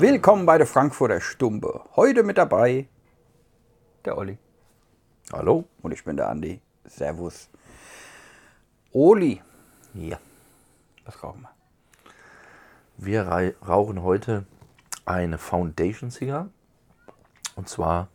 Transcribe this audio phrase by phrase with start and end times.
[0.00, 1.84] Willkommen bei der Frankfurter Stumbe.
[1.94, 2.88] Heute mit dabei
[4.04, 4.36] der Olli.
[5.32, 5.66] Hallo?
[5.82, 6.60] Und ich bin der Andi.
[6.84, 7.48] Servus.
[8.92, 9.40] Oli,
[9.94, 10.18] Ja.
[11.04, 11.50] was rauchen wir?
[12.96, 14.44] Wir rauchen heute
[15.04, 16.48] eine Foundation Cigar.
[17.54, 18.08] Und zwar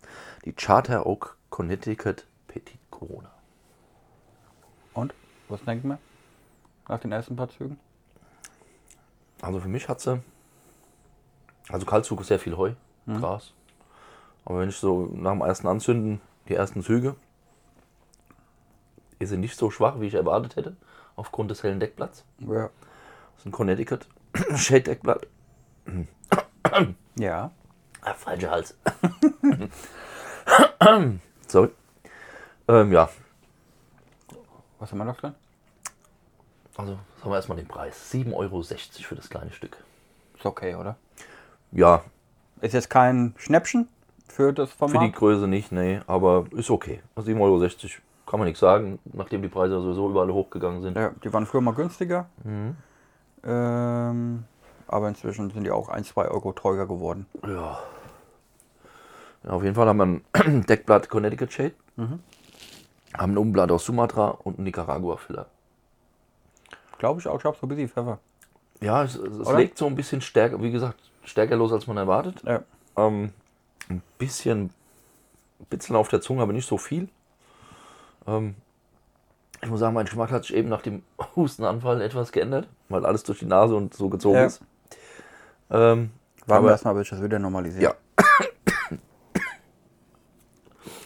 [0.43, 3.31] die Charter Oak Connecticut Petit Corona.
[4.93, 5.13] Und?
[5.47, 5.99] Was denken wir?
[6.89, 7.79] Nach den ersten paar Zügen?
[9.41, 10.21] Also für mich hat sie.
[11.69, 12.73] Also Kaltzug ist sehr viel Heu,
[13.07, 13.53] Gras.
[14.45, 17.15] Aber wenn ich so nach dem ersten Anzünden, die ersten Züge,
[19.19, 20.75] ist sie nicht so schwach, wie ich erwartet hätte,
[21.15, 22.25] aufgrund des hellen Deckblatts.
[22.39, 22.63] Ja.
[22.63, 24.07] Das ist ein Connecticut
[24.55, 25.27] Shade Deckblatt.
[27.17, 27.51] Ja.
[28.01, 28.75] Ah, falscher Hals.
[31.47, 31.69] Sorry.
[32.67, 33.09] Ähm, ja,
[34.79, 35.35] Was haben wir noch drin?
[36.77, 38.11] Also sagen wir erstmal den Preis.
[38.13, 39.77] 7,60 Euro für das kleine Stück.
[40.35, 40.95] Ist okay, oder?
[41.71, 42.03] Ja,
[42.61, 43.87] Ist jetzt kein Schnäppchen
[44.27, 45.13] für das für die Format?
[45.13, 47.01] Größe nicht, nee, aber ist okay.
[47.17, 47.59] 7,60 Euro
[48.25, 50.95] kann man nichts sagen, nachdem die Preise sowieso überall hochgegangen sind.
[50.95, 52.27] ja, die waren früher mal günstiger.
[53.43, 54.43] Ähm,
[54.87, 57.25] aber inzwischen sind die auch 1, 2 Euro teurer geworden.
[57.45, 57.79] Ja.
[59.43, 60.05] ja auf jeden Fall haben wir
[60.43, 65.47] ein Deckblatt Connecticut Shade, haben ein Umblatt aus Sumatra und einen Nicaragua-Filler.
[67.01, 68.19] Glaube ich auch, ich habe so ein bisschen Pfeffer.
[68.79, 69.57] Ja, es, es Oder?
[69.57, 72.43] legt so ein bisschen stärker, wie gesagt, stärker los, als man erwartet.
[72.45, 72.61] Ja.
[72.95, 73.31] Ähm,
[73.89, 74.69] ein bisschen
[75.71, 77.09] Bitzeln auf der Zunge, aber nicht so viel.
[78.27, 78.53] Ähm,
[79.63, 81.01] ich muss sagen, mein Geschmack hat sich eben nach dem
[81.35, 84.45] Hustenanfall etwas geändert, weil alles durch die Nase und so gezogen Ja.
[84.45, 84.61] ist.
[85.71, 86.11] Ähm,
[86.45, 87.81] Warten wir aber, erstmal, bis ich das wieder normalisiert.
[87.81, 87.95] ja,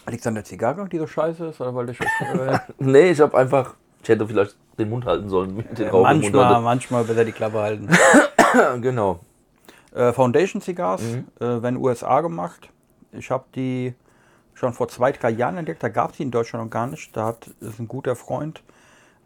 [0.07, 1.61] Liegt es an der Zigarre, die so scheiße ist?
[1.61, 5.56] Oder weil ich, äh, nee, ich habe einfach, ich hätte vielleicht den Mund halten sollen
[5.56, 7.90] mit den Mund manchmal, manchmal besser die Klappe halten.
[8.81, 9.19] Genau.
[9.94, 11.28] Äh, Foundation Cigars, Mhm.
[11.40, 12.69] äh, werden USA gemacht.
[13.12, 13.94] Ich habe die
[14.53, 15.84] schon vor zwei, drei Jahren entdeckt.
[15.84, 17.16] Da gab es die in Deutschland noch gar nicht.
[17.18, 18.64] Da hat, ist ein guter Freund,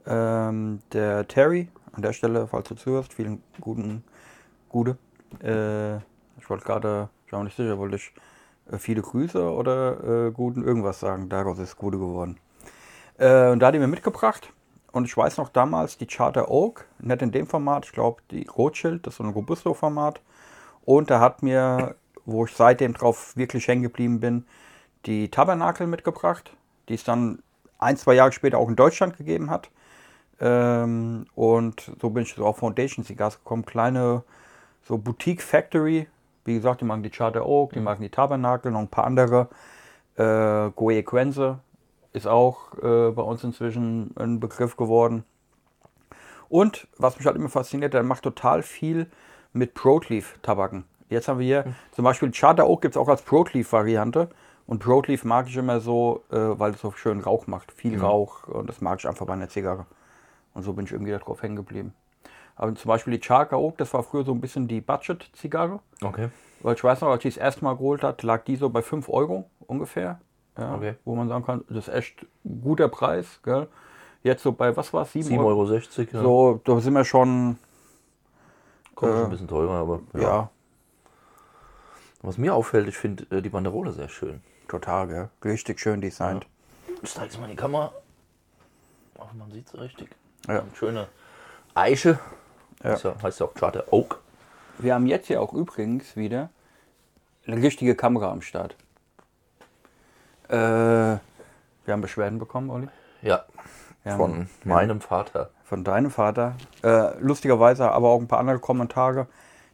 [0.07, 4.03] ähm, der Terry, an der Stelle, falls du zuhörst, vielen guten,
[4.69, 4.97] gute.
[5.43, 5.97] Äh,
[6.39, 8.11] ich wollte gerade, ich war mir nicht sicher, wollte ich
[8.71, 11.29] äh, viele Grüße oder äh, guten irgendwas sagen.
[11.29, 12.37] Daraus ist Gute geworden.
[13.19, 14.51] Äh, und da hat die mir mitgebracht.
[14.91, 18.47] Und ich weiß noch damals die Charter Oak, nicht in dem Format, ich glaube die
[18.47, 20.21] Rothschild, das ist so ein Robusto-Format.
[20.83, 21.95] Und er hat mir,
[22.25, 24.45] wo ich seitdem drauf wirklich hängen geblieben bin,
[25.05, 26.51] die Tabernakel mitgebracht,
[26.87, 27.39] die es dann
[27.77, 29.69] ein, zwei Jahre später auch in Deutschland gegeben hat.
[30.39, 33.65] Ähm, und so bin ich so auf Foundation Cigars gekommen.
[33.65, 34.23] Kleine,
[34.83, 36.07] so Boutique Factory.
[36.45, 39.49] Wie gesagt, die machen die Charter Oak, die machen die Tabernakel, noch ein paar andere.
[40.15, 41.59] Äh, Goe Quenze
[42.13, 45.23] ist auch äh, bei uns inzwischen ein Begriff geworden.
[46.47, 49.07] Und was mich halt immer fasziniert, der macht total viel
[49.53, 50.85] mit Broadleaf-Tabaken.
[51.09, 54.29] Jetzt haben wir hier zum Beispiel Charter Oak gibt es auch als Broadleaf-Variante.
[54.65, 57.71] Und Broadleaf mag ich immer so, äh, weil es so schön Rauch macht.
[57.71, 59.87] Viel Rauch und das mag ich einfach bei einer Zigarre.
[60.53, 61.93] Und so bin ich irgendwie darauf hängen geblieben.
[62.55, 65.79] Aber zum Beispiel die Charter Oak, das war früher so ein bisschen die Budget-Zigarre.
[66.03, 66.29] Okay.
[66.61, 68.81] Weil ich weiß noch, als ich das erste Mal geholt hat, lag die so bei
[68.81, 70.19] 5 Euro ungefähr.
[70.59, 70.95] Ja, Okay.
[71.05, 73.39] Wo man sagen kann, das ist echt ein guter Preis.
[73.43, 73.67] Gell?
[74.23, 75.47] Jetzt so bei, was war es, 7 7,60 Euro?
[75.47, 75.73] Euro.
[75.73, 76.21] Ja.
[76.21, 77.57] So, da sind wir schon,
[78.95, 80.49] Kommt schon äh, ein bisschen teurer, aber ja,
[82.21, 84.41] Was mir auffällt, ich finde äh, die Banderole sehr schön.
[84.67, 85.29] total, gell?
[85.45, 86.45] richtig schön designt.
[87.01, 87.93] Ich zeige jetzt mal die Kamera.
[89.17, 90.09] Ach, man sieht es richtig.
[90.47, 90.63] Ja.
[90.73, 91.07] Schöne
[91.73, 92.19] Eiche.
[92.83, 92.91] Ja.
[92.91, 94.19] Das ja- heißt ja auch Charter Oak.
[94.79, 96.49] Wir haben jetzt ja auch übrigens wieder
[97.47, 98.75] eine richtige Kamera am Start.
[100.49, 102.87] Äh, wir haben Beschwerden bekommen, Olli.
[103.21, 103.45] Ja.
[104.03, 105.49] Wir Von meinem Vater.
[105.63, 106.55] von deinem Vater.
[106.83, 109.27] Äh, lustigerweise aber auch ein paar andere Kommentare,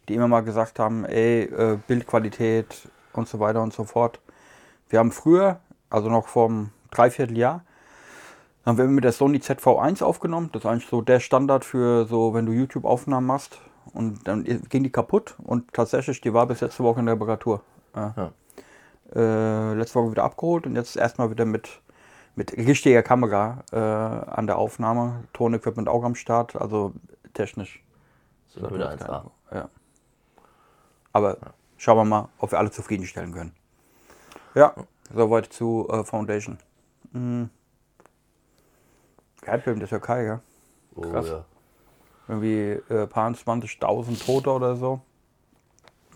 [0.10, 4.20] die immer mal gesagt haben, ey, äh, Bildqualität und so weiter und so fort.
[4.90, 5.60] Wir haben früher,
[5.90, 7.64] also noch vom Dreivierteljahr,
[8.66, 10.50] haben wir mit der Sony ZV1 aufgenommen.
[10.52, 13.60] Das ist eigentlich so der Standard für so, wenn du YouTube-Aufnahmen machst.
[13.94, 17.62] Und dann ging die kaputt und tatsächlich, die war bis letzte Woche in der Reparatur.
[17.96, 18.14] Ja.
[18.18, 18.32] Ja.
[19.14, 21.82] Äh, letzte Woche wieder abgeholt und jetzt erstmal wieder mit,
[22.36, 25.24] mit richtiger Kamera äh, an der Aufnahme.
[25.34, 26.94] Tonequipment auch am Start, also
[27.34, 27.84] technisch.
[28.48, 29.30] Sind wir wieder 1A.
[29.52, 29.70] Ja.
[31.14, 31.38] Aber
[31.78, 33.54] schauen wir mal, ob wir alle zufriedenstellen können.
[34.56, 34.74] Ja,
[35.14, 36.58] soweit zu äh, Foundation.
[37.12, 37.50] Mhm.
[39.44, 40.40] Erdbeben der Türkei, ja.
[40.96, 41.28] Oh, Krass.
[41.28, 41.46] ja.
[42.28, 45.02] Irgendwie äh, paar 20.000 Tote oder so.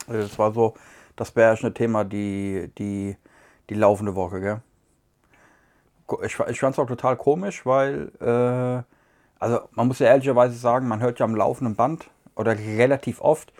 [0.07, 0.73] Äh, Das war so
[1.19, 3.17] das beherrschende Thema die, die,
[3.69, 4.61] die laufende Woche, gell?
[6.23, 8.83] Ich, ich fand es auch total komisch, weil, äh,
[9.39, 13.53] also man muss ja ehrlicherweise sagen, man hört ja am laufenden Band oder relativ oft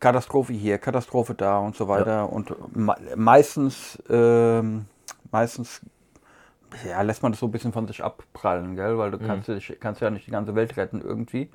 [0.00, 2.32] Katastrophe hier, Katastrophe da und so weiter.
[2.32, 4.86] Und me meistens, ähm,
[5.30, 5.80] meistens
[6.88, 8.96] ja, lässt man das so ein bisschen von sich abprallen, gell?
[8.98, 9.26] weil du Mhm.
[9.26, 11.50] kannst, dich, kannst ja nicht die ganze Welt retten irgendwie.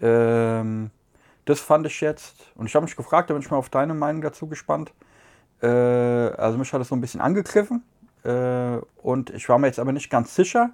[0.00, 0.90] Ähm,
[1.44, 3.94] das fand ich jetzt, und ich habe mich gefragt, da bin ich mal auf deine
[3.94, 4.92] Meinung dazu gespannt.
[5.62, 7.82] Äh, also mich hat das so ein bisschen angegriffen
[8.24, 10.70] äh, und ich war mir jetzt aber nicht ganz sicher,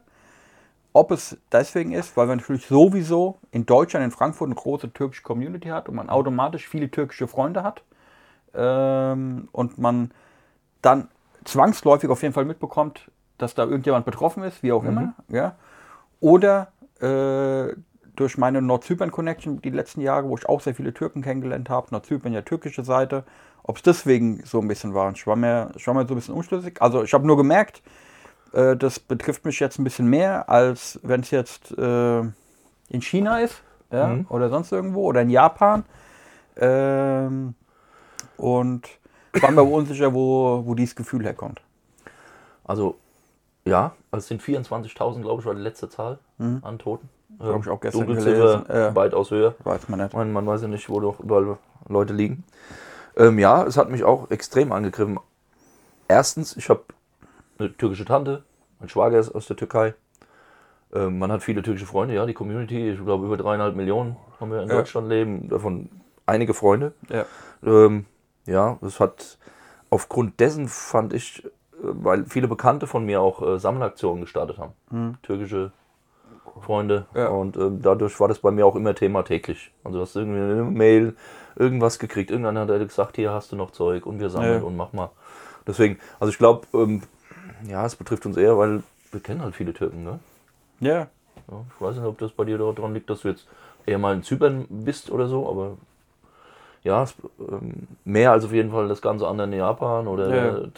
[0.92, 5.22] ob es deswegen ist, weil man natürlich sowieso in Deutschland, in Frankfurt eine große türkische
[5.22, 7.82] Community hat und man automatisch viele türkische Freunde hat
[8.54, 10.10] ähm, und man
[10.82, 11.08] dann
[11.44, 15.14] zwangsläufig auf jeden Fall mitbekommt, dass da irgendjemand betroffen ist, wie auch immer.
[15.28, 15.56] Ja?
[16.20, 17.74] Oder äh,
[18.16, 22.32] durch meine Nord-Zypern-Connection die letzten Jahre, wo ich auch sehr viele Türken kennengelernt habe, Nord-Zypern
[22.32, 23.24] ja türkische Seite,
[23.62, 25.12] ob es deswegen so ein bisschen war.
[25.12, 26.80] Ich war mir, ich war mir so ein bisschen unschlüssig.
[26.80, 27.82] Also ich habe nur gemerkt,
[28.52, 33.40] äh, das betrifft mich jetzt ein bisschen mehr, als wenn es jetzt äh, in China
[33.40, 34.08] ist ja?
[34.08, 34.26] Mhm.
[34.28, 35.84] oder sonst irgendwo oder in Japan.
[36.56, 37.54] Ähm,
[38.36, 38.88] und
[39.40, 41.60] war mir unsicher, wo, wo dieses Gefühl herkommt.
[42.64, 42.96] Also,
[43.64, 47.08] ja, also es sind 24.000, glaube ich, war die letzte Zahl an Toten.
[47.38, 47.60] Hab Mhm.
[47.62, 48.94] ich auch gestern Dunkelziffer gelesen, ja.
[48.94, 49.54] weitaus höher.
[49.64, 50.14] Weiß man nicht.
[50.14, 52.44] Man, man weiß ja nicht, wo doch überall Leute liegen.
[53.16, 55.18] Ähm, ja, es hat mich auch extrem angegriffen.
[56.08, 56.82] Erstens, ich habe
[57.58, 58.42] eine türkische Tante,
[58.80, 59.94] mein Schwager ist aus der Türkei.
[60.94, 64.50] Ähm, man hat viele türkische Freunde, ja, die Community, ich glaube über dreieinhalb Millionen haben
[64.52, 64.76] wir in Ja.
[64.76, 65.88] Deutschland leben, davon
[66.26, 66.92] einige Freunde.
[67.08, 67.24] Ja.
[67.64, 68.06] Ähm,
[68.46, 69.38] ja, es hat
[69.90, 71.48] aufgrund dessen fand ich, äh,
[71.82, 75.18] weil viele Bekannte von mir auch äh, Sammelaktionen gestartet haben.
[75.22, 75.72] Türkische
[76.62, 77.06] Freunde.
[77.14, 77.28] Ja.
[77.28, 79.72] Und ähm, dadurch war das bei mir auch immer Thema täglich.
[79.84, 81.16] Also du hast irgendwie eine Mail,
[81.56, 82.30] irgendwas gekriegt.
[82.30, 84.66] Irgendeiner hat gesagt, hier hast du noch Zeug und wir sammeln Ja.
[84.66, 85.10] und mach mal.
[85.66, 87.02] Deswegen, also ich glaube, ähm,
[87.66, 90.18] ja, es betrifft uns eher, weil wir kennen halt viele Türken, ne?
[90.80, 91.08] Ja,
[91.48, 93.46] Ja, ich weiß nicht, ob das bei dir daran liegt, dass du jetzt
[93.86, 95.76] eher mal in Zypern bist oder so, aber
[96.82, 100.68] ja, es, ähm, mehr als auf jeden Fall das ganze andere in Japan oder Ja.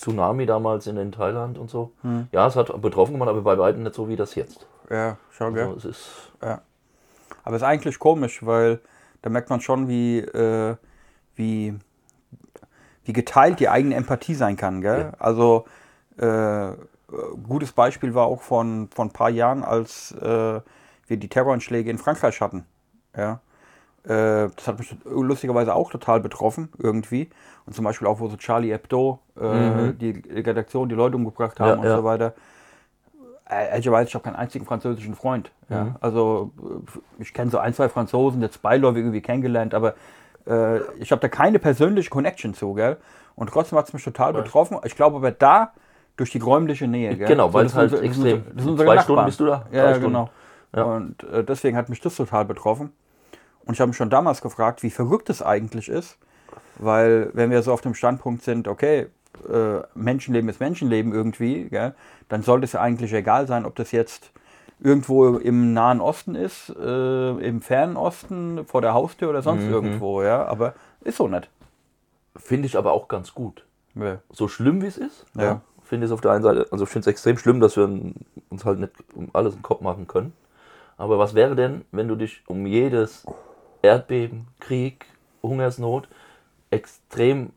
[0.00, 1.92] Tsunami damals in, in Thailand und so.
[2.32, 4.66] Ja, es hat betroffen gemacht, aber bei weitem nicht so wie das jetzt.
[4.88, 5.66] ja, schau, gell.
[5.66, 6.62] Also es ist, Ja.
[7.44, 8.80] Aber es ist eigentlich komisch, weil
[9.22, 10.76] da merkt man schon, wie, äh,
[11.34, 11.74] wie,
[13.04, 14.80] wie geteilt die eigene Empathie sein kann.
[14.80, 15.12] Gell?
[15.18, 15.64] Also,
[16.16, 16.72] äh,
[17.42, 20.60] gutes Beispiel war auch von, von ein paar Jahren, als äh,
[21.06, 22.64] wir die Terroranschläge in Frankreich hatten.
[23.16, 23.40] Ja?
[24.04, 27.28] Äh, das hat mich lustigerweise auch total betroffen, irgendwie.
[27.66, 31.68] Und zum Beispiel auch, wo so Charlie Hebdo äh, die Redaktion, die Leute umgebracht haben
[31.68, 31.96] Ja, und ja.
[31.96, 32.34] so weiter.
[33.48, 35.52] Äh, Ehrlicherweise, ich habe keinen einzigen französischen Freund.
[35.68, 35.84] Ja?
[35.84, 35.94] Mhm.
[36.00, 39.94] Also äh, ich kenne so ein, zwei Franzosen, jetzt beiläufig irgendwie kennengelernt, aber
[40.46, 42.96] äh, ich habe da keine persönliche Connection zu, gell?
[43.36, 44.78] Und trotzdem hat es mich total betroffen.
[44.84, 45.72] Ich glaube aber da
[46.16, 47.28] durch die räumliche Nähe, gell?
[47.28, 49.02] Genau, weil es halt sind- extrem- unsere zwei Nachbarn.
[49.02, 49.66] Stunden bist du da?
[49.72, 50.30] Ja, genau.
[50.74, 50.82] Ja.
[50.84, 52.92] Und äh, deswegen hat mich das total betroffen.
[53.70, 56.18] Und ich habe mich schon damals gefragt, wie verrückt es eigentlich ist,
[56.80, 59.06] weil wenn wir so auf dem Standpunkt sind, okay,
[59.48, 61.94] äh, Menschenleben ist Menschenleben irgendwie, gell,
[62.28, 64.32] dann sollte es ja eigentlich egal sein, ob das jetzt
[64.80, 69.44] irgendwo im Nahen Osten ist, äh, im Fernen Osten, vor der Haustür oder Mhm.
[69.44, 71.48] sonst irgendwo, ja, aber ist so nicht.
[72.34, 73.64] finde ich aber auch ganz gut.
[73.94, 74.18] Ja.
[74.32, 75.60] So schlimm wie es ist, Ja.
[75.84, 77.84] finde ich es auf der einen Seite, also ich finde es extrem schlimm, dass wir
[77.84, 80.32] uns halt nicht um alles im Kopf machen können.
[80.96, 83.24] Aber was wäre denn, wenn du dich um jedes
[83.82, 85.06] Erdbeben, Krieg,
[85.42, 86.08] Hungersnot
[86.70, 87.50] extrem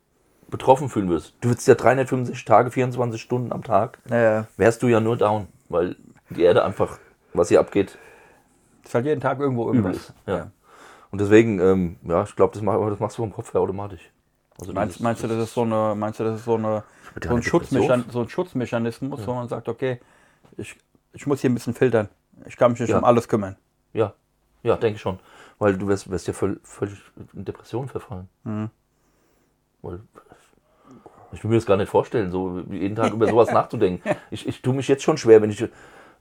[0.50, 1.36] betroffen fühlen würdest?
[1.42, 5.48] Du würdest ja 365 Tage, 24 Stunden am Tag, Naja, wärst du ja nur down,
[5.70, 5.96] weil
[6.30, 7.00] die Erde einfach,
[7.34, 7.98] was hier abgeht,
[8.84, 9.98] ist halt jeden Tag irgendwo übel irgendwas.
[10.10, 10.14] ist.
[10.28, 10.52] Ja.
[11.12, 14.10] Und deswegen, ähm, ja, ich glaube, das, mach, das machst du vom Kopf her automatisch.
[14.60, 16.84] Also Meinst, dieses- meinst du, das ist so eine, meinst du, das ist so eine,
[17.24, 20.00] so ein, Schutzmechan so ein Schutzmechanismus, wo man sagt, okay,
[20.58, 20.76] ich,
[21.14, 22.10] ich muss hier ein bisschen filtern.
[22.46, 22.98] Ich kann mich nicht Ja.
[22.98, 23.56] um alles kümmern.
[23.94, 24.14] Ja,
[24.64, 25.20] ja, denke ich schon.
[25.60, 27.00] Weil du wirst, wirst ja voll, völlig
[27.34, 28.28] in Depression verfallen.
[28.44, 28.70] Mhm.
[29.82, 30.00] Weil,
[31.32, 34.08] ich will mir das gar nicht vorstellen, so jeden Tag über sowas nachzudenken.
[34.32, 35.66] Ich, ich tue mich jetzt schon schwer, wenn ich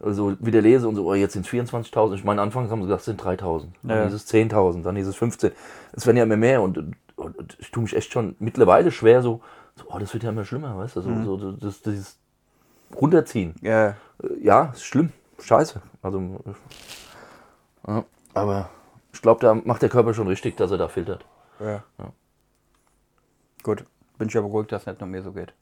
[0.05, 2.15] so wieder lese und so, oh, jetzt sind es 24.000.
[2.15, 3.67] Ich meine, anfangs haben sie gesagt, es sind 3.000.
[3.83, 4.05] Dann Ja.
[4.05, 5.53] hieß es 10.000, dann hieß es 15.
[5.93, 9.23] Es werden ja immer mehr und, und, und ich tue mich echt schon mittlerweile schwer,
[9.23, 9.43] so,
[9.77, 11.25] so oh, das wird ja immer schlimmer, weißt du, so, Mhm.
[11.25, 12.19] so das, dieses
[12.95, 13.55] Runterziehen.
[13.61, 13.95] Ja, Äh,
[14.41, 15.12] Ja, ist schlimm.
[15.39, 15.81] Scheiße.
[16.03, 18.71] Also, äh, ja, aber
[19.12, 21.25] ich glaube, da macht der Körper schon richtig, dass er da filtert.
[21.61, 21.83] ja.
[23.62, 23.85] Gut,
[24.19, 25.54] bin ich ja beruhigt, dass es nicht nur mir so geht.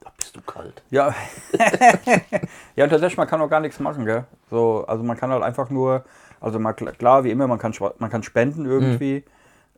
[0.00, 0.82] Da bist du kalt.
[0.90, 1.14] Ja.
[2.76, 4.24] ja, und tatsächlich, man kann auch gar nichts machen, gell?
[4.50, 6.04] So, also man kann halt einfach nur,
[6.40, 9.24] also mal klar, wie immer, man kann, man kann spenden irgendwie.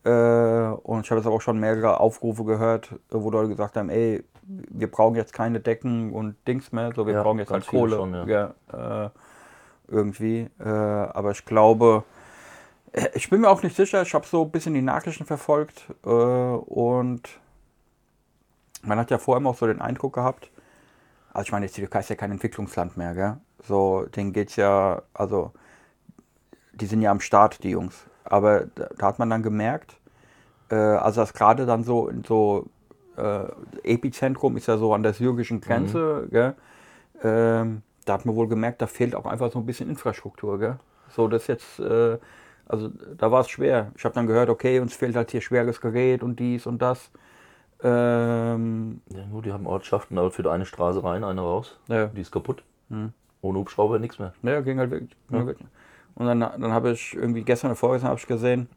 [0.05, 0.11] Äh,
[0.83, 4.91] und ich habe jetzt auch schon mehrere Aufrufe gehört, wo Leute gesagt haben, ey, wir
[4.91, 7.97] brauchen jetzt keine Decken und Dings mehr, so wir Ja, brauchen jetzt halt Kohle.
[7.97, 8.55] schon, ja.
[8.73, 9.11] äh,
[9.89, 10.49] irgendwie.
[10.59, 12.05] Äh, aber ich glaube,
[13.15, 14.03] ich bin mir auch nicht sicher.
[14.03, 17.23] Ich habe so ein bisschen die Nachrichten verfolgt äh, und
[18.83, 20.51] man hat ja vorher immer auch so den Eindruck gehabt,
[21.33, 23.37] also ich meine, die Türkei ist ja kein Entwicklungsland mehr, gell?
[23.63, 25.53] So, denen geht's ja, also
[26.73, 28.07] die sind ja am Start, die Jungs.
[28.25, 29.97] Aber da, da hat man dann gemerkt,
[30.71, 32.67] äh, also das gerade dann so in so
[33.17, 33.45] äh,
[33.85, 36.55] Epizentrum ist ja so an der syrischen Grenze, gell?
[37.23, 40.79] Ähm, da hat man wohl gemerkt, da fehlt auch einfach so ein bisschen Infrastruktur, gell?
[41.11, 42.19] So, das jetzt, äh,
[42.71, 43.93] also da war es schwer.
[43.97, 47.11] Ich habe dann gehört, okay, uns fehlt halt hier schweres Gerät und dies und das.
[47.83, 51.79] Ähm, Ja, nur die haben Ortschaften, aber für eine Straße rein, eine raus.
[51.89, 52.07] ja.
[52.07, 52.63] Die ist kaputt.
[53.43, 54.35] Ohne Hubschrauber nichts mehr.
[54.43, 55.17] Ja, ging halt wirklich.
[56.15, 58.69] Und dann, dann habe ich irgendwie gestern oder vorgestern habe ich gesehen,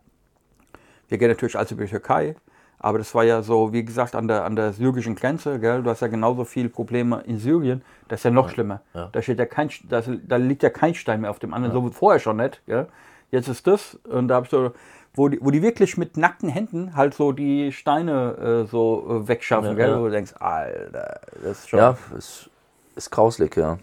[1.09, 2.35] wir gehen natürlich alles über die Türkei,
[2.79, 5.83] aber das war ja so, wie gesagt, an der, an der syrischen Grenze, gell?
[5.83, 8.81] du hast ja genauso viele Probleme in Syrien, das ist ja noch schlimmer.
[8.93, 9.09] Ja.
[9.11, 11.85] Da, steht ja kein, da, da liegt ja kein Stein mehr auf dem anderen, so
[11.85, 12.61] wie vorher schon nicht.
[12.65, 12.87] Gell?
[13.33, 14.73] Jetzt ist das und da habe ich so,
[15.15, 19.27] wo die, wo die wirklich mit nackten Händen halt so die Steine äh, so äh,
[19.27, 19.89] wegschaffen, Ja, gell?
[19.89, 19.99] ja.
[19.99, 21.79] wo du denkst, Alter, das ist schon...
[21.79, 22.47] Ja, es
[22.95, 23.79] ist grauslig, ja.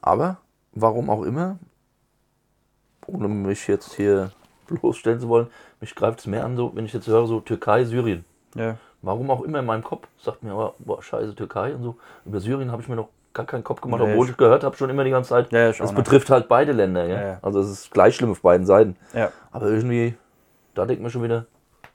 [0.00, 0.38] Aber,
[0.72, 1.58] warum auch immer,
[3.06, 4.30] ohne mich jetzt hier
[4.68, 5.48] bloßstellen zu wollen,
[5.82, 8.24] mich greift es mehr an, so, wenn ich jetzt höre, so Türkei, Syrien.
[8.54, 8.78] ja.
[9.02, 11.96] Warum auch immer in meinem Kopf sagt mir aber, boah, scheiße, Türkei und so.
[12.26, 14.64] Über Syrien habe ich mir noch gar keinen Kopf gemacht, Nee, obwohl ich- ich gehört
[14.64, 15.52] habe schon immer die ganze Zeit.
[15.52, 17.22] Ja, ja, betrifft halt beide Länder, ja?
[17.22, 17.38] Ja.
[17.42, 18.96] Also es ist gleich schlimm auf beiden Seiten.
[19.14, 19.30] ja.
[19.52, 20.14] Aber irgendwie,
[20.74, 21.46] da denkt man schon wieder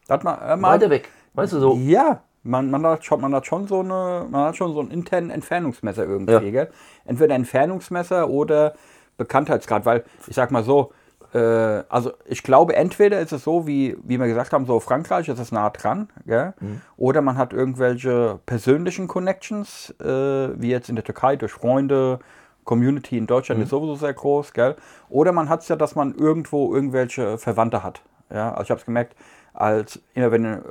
[0.10, 1.10] Hat man, äh, mal, weiter weg.
[1.34, 1.76] Weißt du, so.
[1.76, 4.92] Ja, man, man, hat schon, man hat schon so eine, man hat schon so einen
[4.92, 6.40] internen Entfernungsmesser irgendwie, Ja.
[6.40, 6.70] gell?
[7.06, 8.74] Entweder Entfernungsmesser oder
[9.18, 10.92] Bekanntheitsgrad, weil ich sag mal so,
[11.34, 15.28] äh, also ich glaube, entweder ist es so, wie, wie wir gesagt haben, so Frankreich
[15.30, 16.54] ist es nah dran, gell?
[16.98, 22.20] Oder man hat irgendwelche persönlichen Connections, äh, wie jetzt in der Türkei durch Freunde,
[22.66, 24.76] Community in Deutschland ist sowieso sehr groß, gell?
[25.10, 28.02] Oder man hat es ja, dass man irgendwo irgendwelche Verwandte hat.
[28.34, 29.16] Ja, also ich habe es gemerkt,
[29.54, 30.62] als immer wenn äh,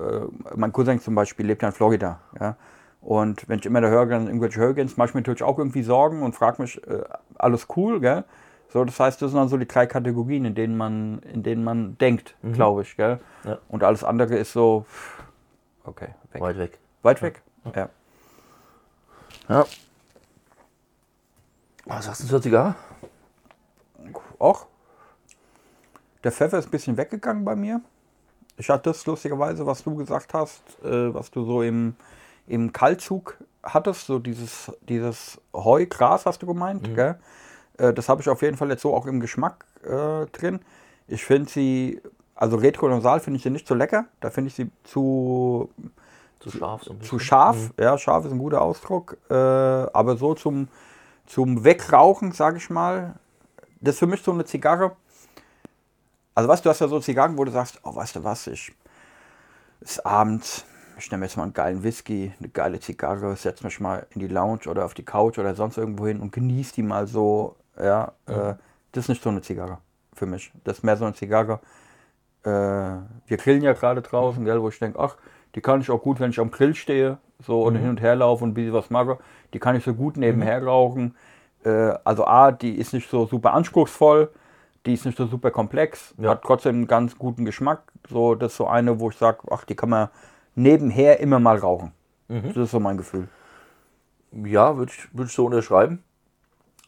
[0.56, 2.56] mein Cousin zum Beispiel lebt ja in Florida, ja.
[3.00, 5.82] Und wenn ich immer da höre, dann irgendwelche Hurricanes, mache ich mir natürlich auch irgendwie
[5.82, 7.02] Sorgen und frage mich, äh,
[7.36, 8.24] alles cool, gell?
[8.68, 11.62] So, das heißt, das sind dann so die drei Kategorien, in denen man, in denen
[11.62, 13.20] man denkt, glaube ich, gell?
[13.44, 13.58] Ja.
[13.68, 14.84] Und alles andere ist so,
[15.84, 16.42] okay, weg.
[16.42, 16.78] Weit weg.
[17.02, 17.42] Weit weg.
[17.74, 17.88] Ja.
[19.48, 19.64] Ja.
[21.84, 22.74] Was sagst du zur Zigarre?
[24.38, 24.66] Auch.
[26.24, 27.80] Der Pfeffer ist ein bisschen weggegangen bei mir.
[28.56, 31.96] Ich hatte das lustigerweise, was du gesagt hast, äh, was du so im,
[32.46, 37.18] im Kaltzug hattest, so dieses, dieses Heugras hast du gemeint, gell?
[37.78, 40.60] Äh, das habe ich auf jeden Fall jetzt so auch im Geschmack äh, drin.
[41.06, 42.00] Ich finde sie,
[42.34, 44.06] also Retronasal finde ich sie nicht so lecker.
[44.20, 45.70] Da finde ich sie zu,
[46.40, 47.72] Zu scharf so zu scharf.
[47.78, 49.16] Ja, scharf ist ein guter Ausdruck.
[49.30, 50.68] Äh, aber so zum,
[51.26, 53.14] zum Wegrauchen, sage ich mal,
[53.80, 54.96] das ist für mich so eine Zigarre.
[56.34, 58.46] Also weißt du, du hast ja so Zigarren, wo du sagst, oh, weißt du was,
[58.46, 58.72] ich
[59.80, 60.64] ist abends,
[60.98, 64.28] ich nehme jetzt mal einen geilen Whisky, eine geile Zigarre, setze mich mal in die
[64.28, 67.56] Lounge oder auf die Couch oder sonst irgendwo hin und genieße die mal so.
[67.80, 68.54] Ja, äh,
[68.92, 69.78] das ist nicht so eine Zigarre
[70.12, 70.52] für mich.
[70.64, 71.60] Das ist mehr so eine Zigarre.
[72.44, 75.16] Äh, wir grillen ja gerade draußen, gell, wo ich denke, ach,
[75.54, 78.16] die kann ich auch gut, wenn ich am Grill stehe, so und hin und her
[78.16, 79.18] laufe und ein bisschen was mache.
[79.52, 81.16] Die kann ich so gut nebenher rauchen.
[81.64, 84.30] Äh, also A, die ist nicht so super anspruchsvoll,
[84.86, 86.30] die ist nicht so super komplex, Ja.
[86.30, 87.82] hat trotzdem einen ganz guten Geschmack.
[88.08, 90.08] So, das ist so eine, wo ich sage, ach, die kann man
[90.54, 91.92] nebenher immer mal rauchen.
[92.28, 93.28] Das ist so mein Gefühl.
[94.32, 96.02] Ja, würde ich, würd ich so unterschreiben.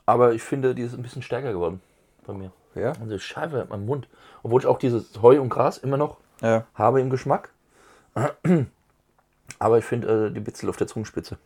[0.06, 1.80] Aber ich finde, die ist ein bisschen stärker geworden
[2.26, 2.52] bei mir.
[2.74, 2.92] Ja.
[3.00, 4.08] Also Scheibe in meinem Mund.
[4.42, 6.64] Obwohl ich auch dieses Heu und Gras immer noch Ja.
[6.74, 7.50] habe im Geschmack.
[9.58, 11.38] Aber ich finde äh, die Bitzel auf der Zungenspitze.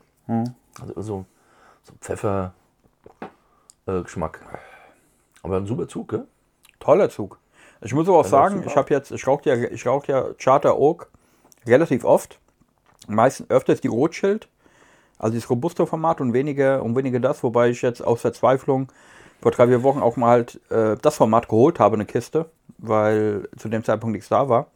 [0.81, 1.25] Also so,
[1.83, 2.53] so Pfeffer
[3.87, 4.03] äh.
[5.43, 6.27] Aber ein super Zug, gell?
[6.79, 7.39] Toller Zug.
[7.81, 10.27] Ich muss aber auch Ja, sagen, ich habe jetzt, ich rauche ja, ich rauch ja
[10.39, 11.09] Charter Oak
[11.67, 12.39] relativ oft.
[13.09, 14.49] Meistens öfters die Rothschild,
[15.21, 18.89] also das Robusto-Format und weniger, und weniger das, wobei ich jetzt aus Verzweiflung
[19.41, 22.47] vor drei, vier Wochen auch mal halt äh, das Format geholt habe, eine Kiste,
[22.79, 24.67] weil zu dem Zeitpunkt nichts da war.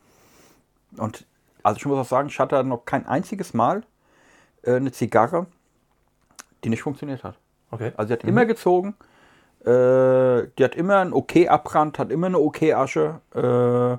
[0.96, 1.26] Und
[1.62, 3.82] also ich muss auch sagen, ich hatte noch kein einziges Mal
[4.62, 5.46] äh, eine Zigarre,
[6.62, 7.38] die nicht funktioniert hat.
[7.70, 7.92] Okay.
[7.96, 8.94] Also die hat immer gezogen.
[9.64, 13.20] Äh, die hat immer einen okay Abbrand, hat immer eine okay Asche.
[13.34, 13.98] Äh,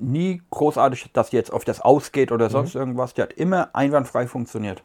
[0.00, 3.14] nie großartig, dass die jetzt auf das ausgeht oder sonst irgendwas.
[3.14, 4.82] Die hat immer einwandfrei funktioniert.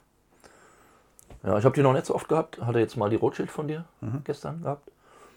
[1.43, 2.61] Ja, ich habe die noch nicht so oft gehabt.
[2.61, 3.85] Hatte jetzt mal die Rothschild von dir
[4.23, 4.89] gestern gehabt.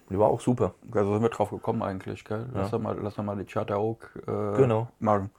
[0.08, 0.74] Die war auch super.
[0.92, 2.46] Also sind wir drauf gekommen eigentlich, gell?
[2.54, 4.88] Lass doch mal, lass mal die Charter Oak äh, Genau.
[5.00, 5.30] machen.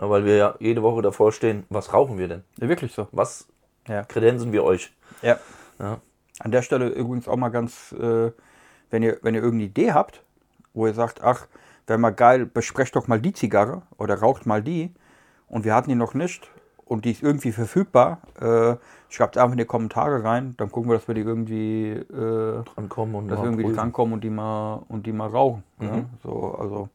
[0.00, 2.42] Ja, weil wir ja jede Woche davor stehen, was rauchen wir denn?
[2.58, 3.08] Ja, wirklich so.
[3.12, 3.46] Was
[3.88, 4.04] Ja.
[4.04, 4.92] kredenzen wir euch?
[5.20, 5.38] Ja.
[5.78, 6.00] Ja.
[6.38, 8.32] An der Stelle übrigens auch mal ganz, äh,
[8.90, 10.22] wenn ihr, wenn ihr irgendeine Idee habt,
[10.72, 11.46] wo ihr sagt, ach,
[11.86, 14.92] wäre mal geil, besprecht doch mal die Zigarre oder raucht mal die
[15.48, 16.50] und wir hatten die noch nicht
[16.84, 18.76] und die ist irgendwie verfügbar, äh,
[19.08, 23.14] schreibt einfach in die Kommentare rein, dann gucken wir, dass wir die irgendwie äh, Drankommen
[23.14, 23.76] und dass wir irgendwie prüfen.
[23.76, 25.64] drankommen und die mal und die mal rauchen.
[25.80, 25.96] Ja?
[25.96, 26.06] Mhm.
[26.22, 26.88] So, also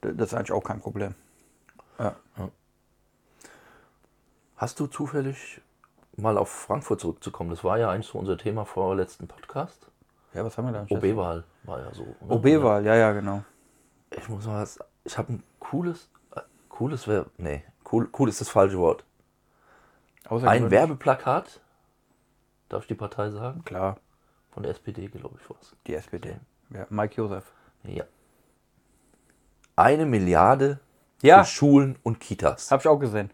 [0.00, 1.14] das ist eigentlich auch kein Problem.
[1.98, 2.14] Ja.
[4.56, 5.60] Hast du zufällig
[6.16, 7.50] mal auf Frankfurt zurückzukommen?
[7.50, 9.90] Das war ja eigentlich so unser Thema vor letzten Podcast.
[10.32, 10.86] ja, was haben wir da?
[10.88, 12.06] OB-Wahl war ja so.
[12.28, 13.42] OB-Wahl, ja, ja, genau.
[14.10, 14.78] Ich muss mal was.
[15.04, 16.10] Ich habe ein cooles.
[16.34, 17.26] Äh, cooles wäre.
[17.38, 19.04] Nee, cool, cool ist das falsche Wort.
[20.28, 20.70] Ein.
[20.70, 21.60] Werbeplakat.
[22.68, 23.64] Darf ich die Partei sagen?
[23.64, 23.98] Klar,
[24.50, 25.76] Von der SPD, glaube ich, was.
[25.86, 26.36] die SPD.
[26.70, 27.44] Ja, Mike Josef.
[27.84, 28.04] Ja.
[29.76, 30.80] Eine Milliarde
[31.22, 31.44] Ja.
[31.44, 32.70] für Schulen und Kitas.
[32.72, 33.30] Hab ich auch gesehen.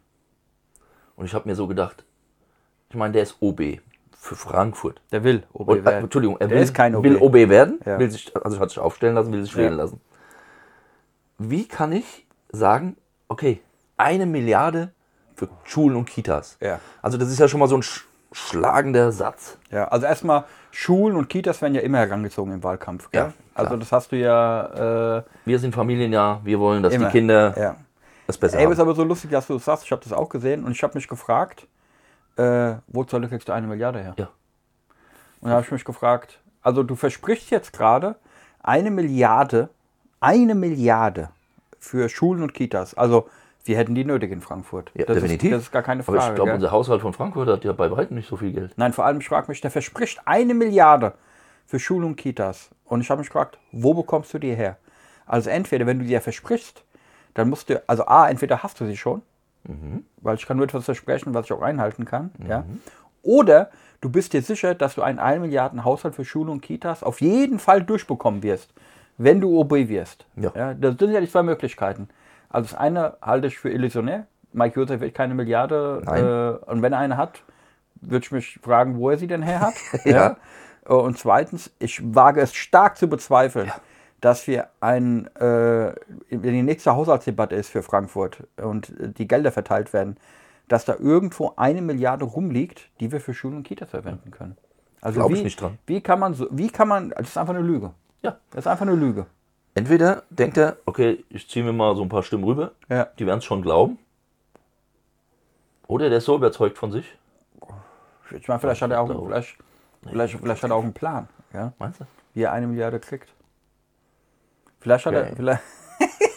[1.16, 2.04] Und ich habe mir so gedacht,
[2.90, 3.80] ich meine, der ist OB
[4.14, 5.00] für Frankfurt.
[5.12, 6.04] Der will OB Und, äh, werden.
[6.04, 7.04] Entschuldigung, er Der will, ist kein OB.
[7.04, 7.98] will OB werden, Ja.
[7.98, 9.58] will sich, also hat sich aufstellen lassen, will sich Ja.
[9.60, 10.00] wählen lassen.
[11.50, 12.96] Wie kann ich sagen,
[13.28, 13.60] okay,
[13.96, 14.92] eine Milliarde
[15.34, 16.56] für Schulen und Kitas?
[16.60, 16.80] Ja.
[17.00, 19.58] Also das ist ja schon mal so ein sch schlagender Satz.
[19.70, 23.10] Ja, also erstmal, Schulen und Kitas werden ja immer herangezogen im Wahlkampf.
[23.10, 23.20] Gell?
[23.20, 23.66] Ja, klar.
[23.66, 27.06] also das hast du ja äh, Wir sind Familienjahr, wir wollen, dass immer.
[27.06, 27.76] die Kinder Ja.
[28.26, 28.88] das besser Ey, ist haben.
[28.88, 29.84] aber so lustig, dass du das sagst.
[29.84, 31.66] Ich habe das auch gesehen und ich habe mich gefragt,
[32.36, 34.14] äh, wo zur Hölle kriegst du eine Milliarde her?
[34.16, 34.28] Ja.
[35.42, 38.16] Und da habe ich mich gefragt, also du versprichst jetzt gerade
[38.62, 39.68] eine Milliarde,
[40.22, 41.30] eine Milliarde
[41.78, 42.94] für Schulen und Kitas.
[42.94, 43.28] Also
[43.64, 44.90] wir hätten die nötig in Frankfurt.
[44.94, 45.50] Ja, das definitiv.
[45.50, 46.32] Ist, das ist gar keine Aber Frage.
[46.32, 48.72] ich glaube, unser Haushalt von Frankfurt hat ja bei weitem nicht so viel Geld.
[48.76, 51.14] Nein, vor allem, ich frage mich, der verspricht eine Milliarde
[51.66, 52.70] für Schulen und Kitas.
[52.84, 54.76] Und ich habe mich gefragt, wo bekommst du die her?
[55.26, 56.82] Also entweder, wenn du die ja versprichst,
[57.34, 59.22] dann musst du, also A, entweder hast du sie schon,
[60.20, 62.64] weil ich kann nur etwas versprechen, was ich auch einhalten kann, ja.
[63.22, 67.02] Oder du bist dir sicher, dass du einen 1 Milliarden Haushalt für Schulen und Kitas
[67.04, 68.70] auf jeden Fall durchbekommen wirst,
[69.22, 70.26] wenn du OB wirst.
[70.36, 70.74] Ja.
[70.74, 72.08] das sind ja die zwei Möglichkeiten.
[72.48, 74.26] Also das eine halte ich für illusionär.
[74.52, 77.42] Mike Josef wird keine Milliarde äh, und wenn er eine hat,
[78.00, 79.74] würde ich mich fragen, wo er sie denn her hat.
[80.04, 80.36] Ja.
[80.86, 83.70] Äh, Und zweitens, ich wage es stark zu bezweifeln,
[84.20, 85.94] dass wir ein, äh,
[86.30, 90.16] wenn die nächste Haushaltsdebatte ist für Frankfurt und die Gelder verteilt werden,
[90.68, 94.56] dass da irgendwo eine Milliarde rumliegt, die wir für Schulen und Kitas verwenden können.
[95.00, 95.78] Also Glaub wie, ich nicht dran.
[95.86, 97.92] Wie kann man so, wie kann man, das ist einfach eine Lüge.
[98.22, 98.38] Ja.
[98.50, 99.26] Das ist einfach eine Lüge.
[99.74, 103.04] Entweder denkt er, okay, ich ziehe mir mal so ein paar Stimmen rüber, Ja.
[103.18, 103.98] die werden es schon glauben.
[105.86, 107.06] Oder der ist so überzeugt von sich.
[108.30, 109.26] Ich meine, vielleicht hat er auch, glaube.
[109.28, 109.56] vielleicht,
[110.08, 112.04] vielleicht, vielleicht hat er auch einen Plan, ja, Meinst du?
[112.34, 113.28] wie er eine Milliarde kriegt.
[114.80, 115.28] Vielleicht hat Okay.
[115.30, 115.62] er, vielleicht,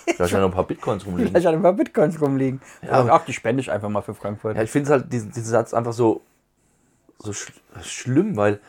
[0.06, 1.30] Vielleicht hat er noch ein paar Bitcoins rumliegen.
[1.30, 2.62] vielleicht hat er ein paar Bitcoins rumliegen.
[2.82, 4.56] Ja, Ja, aber- ach, die spende ich einfach mal für Frankfurt.
[4.58, 6.22] Ja, ich finde es halt diesen, diesen Satz einfach so,
[7.20, 8.60] so sch schlimm, weil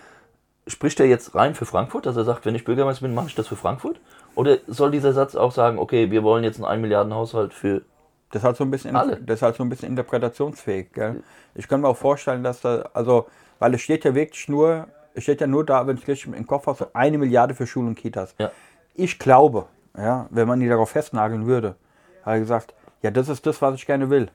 [0.67, 3.35] spricht er jetzt rein für Frankfurt, dass er sagt, wenn ich Bürgermeister bin, mache ich
[3.35, 4.01] das für Frankfurt?
[4.35, 7.83] Oder soll dieser Satz auch sagen, okay, wir wollen jetzt einen 1 Milliarden Haushalt für.
[8.31, 9.17] Das ist halt so ein bisschen, Alle.
[9.17, 10.93] das ist halt so ein bisschen interpretationsfähig.
[10.93, 11.23] Gell?
[11.55, 13.27] Ich kann mir auch vorstellen, dass da, also,
[13.61, 16.47] weil es steht ja wirklich nur, es steht ja nur da, wenn ich richtig im
[16.47, 18.35] Kopf habe, so eine Milliarde für Schulen und Kitas.
[18.39, 18.51] Ja.
[18.95, 21.77] Ich glaube, ja, wenn man die darauf festnageln würde,
[22.25, 24.29] hat er gesagt, ja, das ist das, was ich gerne will.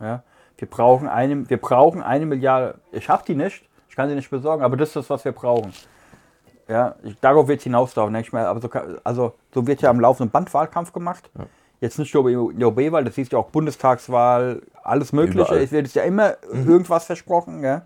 [0.00, 0.22] Ja,
[0.56, 2.78] wir brauchen eine, wir brauchen eine Milliarde.
[2.90, 5.30] Ich habe die nicht, ich kann sie nicht besorgen, aber das ist das, was wir
[5.30, 5.72] brauchen.
[6.66, 8.44] Ja, ich, darauf wird es hinauslaufen, denke ich mal.
[8.46, 8.68] Aber so,
[9.04, 11.30] also, so wird ja am laufenden Band Wahlkampf gemacht.
[11.80, 15.42] Jetzt nicht nur in der OB-Wahl, das siehst du ja auch Bundestagswahl, alles Mögliche.
[15.42, 15.58] Überall.
[15.62, 17.62] Es wird ja immer irgendwas versprochen.
[17.62, 17.82] Ja?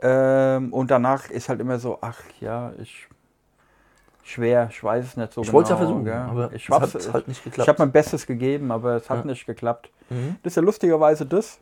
[0.00, 3.06] Ähm, und danach ist halt immer so, ach ja, ich.
[4.22, 5.56] Schwer, ich weiß es nicht so Ich genau.
[5.58, 6.14] wollte es ja versuchen, gell.
[6.14, 7.68] aber ich es hat halt nicht Ich geklappt.
[7.68, 9.24] habe mein Bestes gegeben, aber es hat Ja.
[9.26, 9.90] nicht geklappt.
[10.08, 10.36] Mhm.
[10.42, 11.58] Das ist ja lustigerweise das.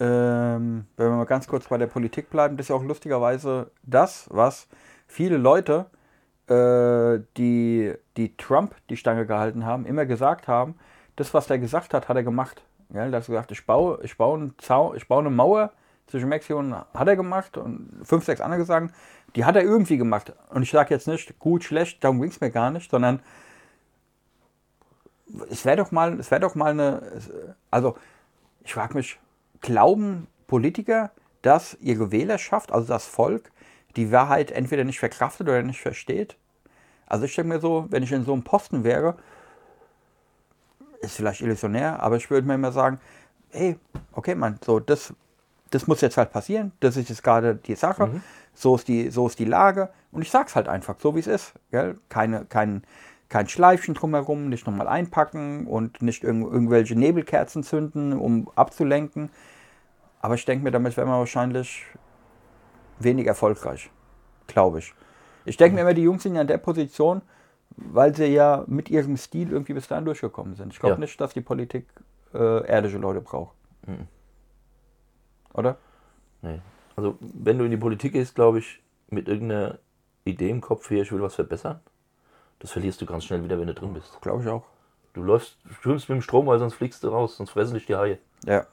[0.00, 3.70] Ähm, wenn wir mal ganz kurz bei der Politik bleiben, das ist ja auch lustigerweise
[3.82, 4.68] das, was
[5.08, 5.86] viele Leute,
[6.46, 10.76] äh, die, die Trump die Stange gehalten haben, immer gesagt haben,
[11.16, 12.62] das, was der gesagt hat, hat er gemacht.
[12.90, 15.72] Ja, er hat gesagt, ich baue, ich baue einen Zaun, ich baue eine Mauer
[16.06, 18.92] zwischen Mexiko und hat er gemacht und fünf, sechs andere sagen,
[19.36, 20.32] die hat er irgendwie gemacht.
[20.50, 23.20] Und ich sage jetzt nicht gut, schlecht, darum ging es mir gar nicht, sondern
[25.50, 27.02] es wäre doch mal, es wäre doch mal eine,
[27.70, 27.96] also
[28.64, 29.18] ich frage mich,
[29.60, 31.10] glauben Politiker,
[31.42, 33.50] dass ihre Wählerschaft, also das Volk,
[33.96, 36.36] die Wahrheit entweder nicht verkraftet oder nicht versteht?
[37.06, 39.16] Also ich denke mir so, wenn ich in so einem Posten wäre,
[41.00, 43.00] ist vielleicht illusionär, aber ich würde mir immer sagen,
[43.50, 43.76] hey,
[44.12, 45.14] okay, Mann, so das,
[45.70, 48.20] das muss jetzt halt passieren, das ist jetzt gerade die Sache,
[48.54, 51.26] so, ist die, so ist die Lage und ich sag's halt einfach, so wie es
[51.26, 51.52] ist.
[51.70, 51.98] Gell?
[52.08, 52.82] Keine, kein,
[53.28, 59.30] kein Schleifchen drumherum, nicht nochmal einpacken und nicht irgend, irgendwelche Nebelkerzen zünden, um abzulenken.
[60.20, 61.84] Aber ich denke mir, damit wäre man wahrscheinlich
[62.98, 63.90] wenig erfolgreich,
[64.46, 64.94] glaube ich.
[65.44, 67.22] Ich denke mir immer, die Jungs sind ja in der Position,
[67.76, 70.72] weil sie ja mit ihrem Stil irgendwie bis dahin durchgekommen sind.
[70.72, 71.00] Ich glaube Ja.
[71.00, 71.86] nicht, dass die Politik
[72.34, 73.54] äh, ehrliche Leute braucht.
[73.86, 74.08] Mhm.
[75.54, 75.76] Oder?
[76.42, 76.60] Nee.
[76.96, 79.78] Also, wenn du in die Politik gehst, glaube ich, mit irgendeiner
[80.24, 81.80] Idee im Kopf hier, ich will was verbessern,
[82.60, 84.20] das verlierst du ganz schnell wieder, wenn du drin bist.
[84.20, 84.64] Glaube ich auch.
[85.14, 87.96] Du läufst, schwimmst mit dem Strom, weil sonst fliegst du raus, sonst fressen dich die
[87.96, 88.18] Haie.
[88.44, 88.66] Ja.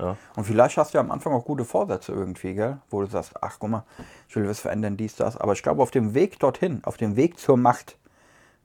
[0.00, 0.16] Ja.
[0.34, 2.78] Und vielleicht hast du ja am Anfang auch gute Vorsätze irgendwie, gell?
[2.90, 3.84] Wo du sagst, ach guck mal,
[4.28, 5.36] ich will was verändern, dies, das.
[5.36, 7.96] Aber ich glaube, auf dem Weg dorthin, auf dem Weg zur Macht,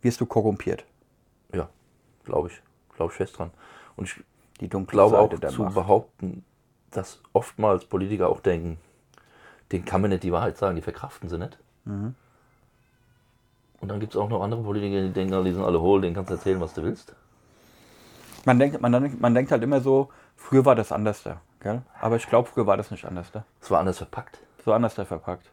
[0.01, 0.85] wirst du korrumpiert.
[1.53, 1.69] Ja,
[2.23, 2.61] glaube ich.
[2.95, 3.51] Glaube ich fest dran.
[3.95, 4.23] Und ich
[4.61, 5.75] Die dunkle glaube auch Seite der zu Macht.
[5.75, 6.43] behaupten,
[6.89, 8.79] dass oftmals Politiker auch denken,
[9.71, 11.59] denen kann man nicht die Wahrheit sagen, die verkraften sie nicht.
[11.85, 12.15] Mhm.
[13.81, 16.15] Und dann gibt es auch noch andere Politiker, die denken, die sind alle hohl, denen
[16.15, 17.13] kannst du erzählen, was du willst.
[18.45, 21.81] Man denkt, man, man denkt halt immer so, früher war das anders da, gell?
[21.99, 23.43] Aber ich glaube, früher war das nicht anders da.
[23.61, 24.39] Es war anders verpackt.
[24.65, 25.45] So anders da verpackt.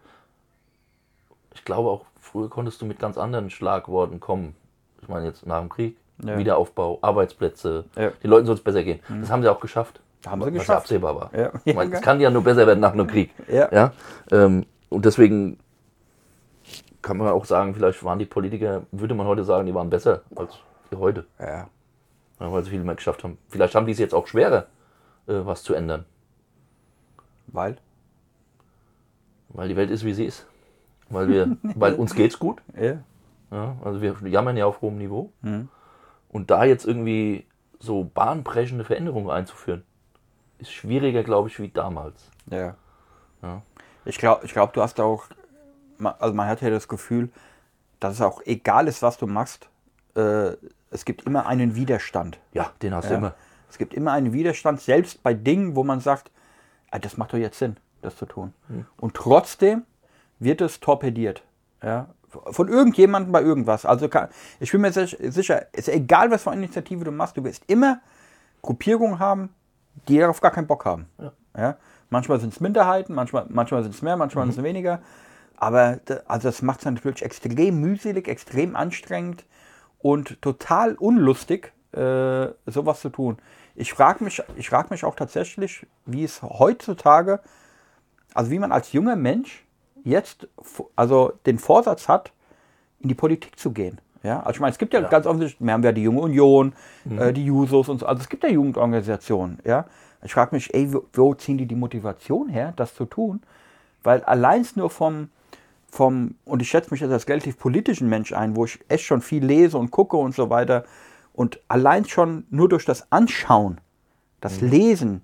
[1.55, 4.55] Ich glaube auch, früher konntest du mit ganz anderen Schlagworten kommen.
[5.03, 6.39] Ich meine jetzt nach dem Krieg, Ja.
[6.39, 7.85] Wiederaufbau, Arbeitsplätze.
[7.97, 8.11] Ja.
[8.11, 9.01] Den Leuten soll es besser gehen.
[9.21, 10.01] Das haben sie auch geschafft.
[10.27, 10.79] Haben sie was geschafft.
[10.83, 11.31] absehbar war.
[11.39, 11.51] Ja.
[11.65, 13.31] Ich meine, es kann ja nur besser werden nach einem Krieg.
[13.49, 13.69] Ja.
[13.73, 13.93] Ja?
[14.33, 15.59] Ähm, und deswegen
[17.05, 20.23] kann man auch sagen, vielleicht waren die Politiker, würde man heute sagen, die waren besser
[20.35, 20.59] als
[20.91, 21.27] die heute.
[21.39, 21.69] Ja.
[22.41, 23.39] Ja, weil sie viel mehr geschafft haben.
[23.49, 24.67] Vielleicht haben die es jetzt auch schwerer,
[25.27, 26.05] äh, was zu ändern.
[27.47, 27.77] Weil?
[29.51, 30.47] Weil die Welt ist, wie sie ist.
[31.11, 32.61] Weil, wir, weil uns geht's gut.
[32.79, 32.99] Ja.
[33.51, 35.33] Ja, also wir jammern ja auf hohem Niveau.
[35.43, 35.69] Mhm.
[36.29, 37.47] Und da jetzt irgendwie
[37.79, 39.85] so bahnbrechende Veränderungen einzuführen,
[40.59, 42.31] ist schwieriger, glaube ich, wie damals.
[42.51, 42.75] Ja.
[43.43, 43.63] Ja.
[44.05, 45.27] Ich glaube, ich glaub, du hast auch,
[46.05, 47.31] ma- also man hat ja das Gefühl,
[48.01, 49.69] dass es auch egal ist, was du machst,
[50.17, 50.53] äh,
[50.91, 52.39] es gibt immer einen Widerstand.
[52.53, 53.19] Ja, den hast du Ja.
[53.19, 53.35] immer.
[53.69, 56.31] Es gibt immer einen Widerstand, selbst bei Dingen, wo man sagt,
[56.93, 58.53] ah, das macht doch jetzt Sinn, das zu tun.
[58.99, 59.83] Und trotzdem
[60.39, 61.43] wird es torpediert.
[61.83, 62.07] Ja?
[62.29, 63.85] Von irgendjemandem bei irgendwas.
[63.85, 64.29] Also kann,
[64.61, 67.43] ich bin mir sich- sicher, es ist egal, was für eine Initiative du machst, du
[67.43, 68.01] wirst immer
[68.63, 69.49] Gruppierungen haben,
[70.09, 71.07] die darauf gar keinen Bock haben.
[71.19, 71.33] Ja.
[71.57, 71.77] Ja?
[72.11, 75.01] Manchmal sind es Minderheiten, manchmal, manchmal sind es mehr, manchmal sind es weniger.
[75.57, 79.45] Aber also das macht es natürlich extrem mühselig, extrem anstrengend
[80.01, 83.39] und total unlustig, äh, sowas zu tun.
[83.75, 87.41] Ich frage mich, ich frag mich auch tatsächlich, wie es heutzutage,
[88.35, 89.65] also wie man als junger Mensch
[90.05, 90.49] jetzt
[90.97, 92.33] also den Vorsatz hat,
[93.01, 94.01] in die Politik zu gehen.
[94.23, 95.09] Ja, also ich meine, es gibt ja, Ja.
[95.09, 96.73] ganz offensichtlich, wir haben ja die Junge Union,
[97.19, 99.87] äh, die Jusos und so, also es gibt ja Jugendorganisationen, ja.
[100.23, 103.43] Ich frage mich, ey, wo, wo ziehen die die Motivation her, das zu tun?
[104.03, 105.29] Weil allein nur vom,
[105.95, 109.21] vom, und ich schätze mich jetzt als relativ politischen Mensch ein, wo ich echt schon
[109.21, 110.85] viel lese und gucke und so weiter,
[111.33, 113.81] und allein schon nur durch das Anschauen,
[114.41, 115.23] das Lesen,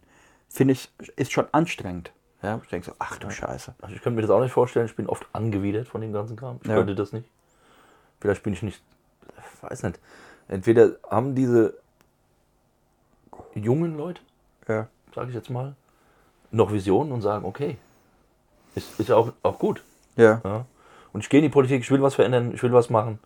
[0.48, 2.12] finde ich, ist schon anstrengend.
[2.40, 3.74] Ja, ich denke so, ach du Scheiße.
[3.80, 4.86] Also ich könnte mir das auch nicht vorstellen.
[4.86, 6.60] Ich bin oft angewidert von dem ganzen Kram.
[6.62, 6.76] Ich Ja.
[6.76, 7.28] könnte das nicht.
[8.20, 8.80] Vielleicht bin ich nicht,
[9.26, 9.98] ich weiß nicht.
[10.46, 11.74] Entweder haben diese
[13.54, 14.20] jungen Leute,
[14.68, 14.86] Ja.
[15.14, 15.74] sage ich jetzt mal,
[16.52, 17.76] noch Visionen und sagen, okay,
[18.76, 19.82] ist, ist ja auch, auch gut.
[20.20, 20.40] Ja.
[20.44, 20.64] Ja.
[21.12, 23.18] Und ich gehe in die Politik, ich will was verändern, ich will was machen.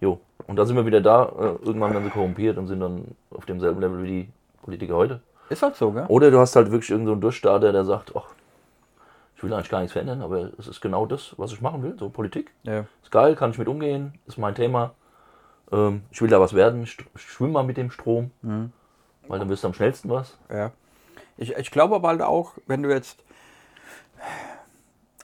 [0.00, 0.20] Jo.
[0.46, 1.24] Und da sind wir wieder da.
[1.24, 4.28] Äh, irgendwann werden sie korrumpiert und sind dann auf demselben Level wie die
[4.62, 5.20] Politiker heute.
[5.48, 6.06] Ist halt so, gell?
[6.08, 8.26] Oder du hast halt wirklich irgendeinen so einen Durchstarter, der sagt, ach,
[9.36, 11.96] ich will eigentlich gar nichts verändern, aber es ist genau das, was ich machen will,
[11.98, 12.52] so Politik.
[12.62, 12.84] Ja.
[13.02, 14.92] Ist geil, kann ich mit umgehen, ist mein Thema.
[15.72, 18.30] Ähm, ich will da was werden, ich schwimme mal mit dem Strom,
[19.28, 20.36] weil dann wirst du am schnellsten was.
[20.50, 20.72] Ja.
[21.36, 23.24] Ich, ich glaube aber halt auch, wenn du jetzt.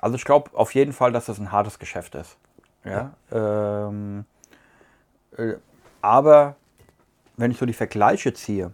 [0.01, 2.37] Also ich glaube auf jeden Fall, dass das ein hartes Geschäft ist.
[2.85, 3.13] Ja.
[3.33, 4.25] Ähm,
[5.37, 5.55] äh,
[6.03, 6.57] aber
[7.37, 8.73] wenn ich so die Vergleiche ziehe,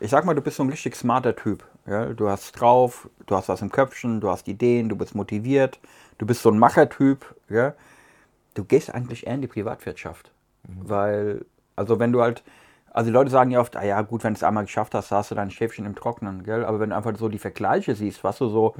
[0.00, 1.64] ich sag mal, du bist so ein richtig smarter Typ.
[1.86, 2.06] Ja?
[2.06, 5.78] Du hast drauf, du hast was im Köpfchen, du hast Ideen, du bist motiviert,
[6.18, 7.34] du bist so ein Machertyp.
[7.48, 7.74] Ja?
[8.54, 10.30] Du gehst eigentlich eher in die Privatwirtschaft.
[10.64, 11.44] Weil,
[11.76, 12.42] also wenn du halt,
[12.92, 15.10] also die Leute sagen ja oft, ah ja gut, wenn du es einmal geschafft hast,
[15.10, 16.64] hast du dein Schäfchen im Trocknen, gell?
[16.64, 18.74] Aber wenn du einfach so die Vergleiche siehst, was du so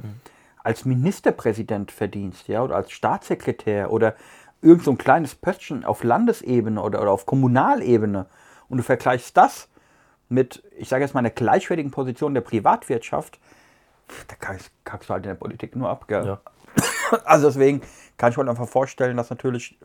[0.63, 4.15] als Ministerpräsident verdienst, ja, oder als Staatssekretär oder
[4.61, 8.27] irgend so ein kleines Pöstchen auf Landesebene oder, oder auf Kommunalebene
[8.69, 9.69] und du vergleichst das
[10.29, 13.39] mit, ich sage jetzt mal, einer gleichwertigen Position der Privatwirtschaft,
[14.27, 16.25] da kackst, du halt in der Politik nur ab, gell?
[16.25, 16.41] Ja.
[17.25, 17.81] Also deswegen
[18.17, 19.77] kann ich mir einfach vorstellen, dass natürlich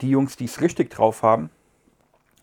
[0.00, 1.50] die Jungs, die es richtig drauf haben,